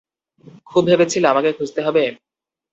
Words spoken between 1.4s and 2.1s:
খুঁজতে হবে?